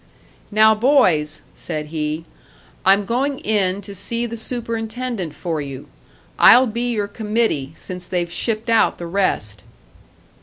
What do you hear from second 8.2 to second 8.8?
shipped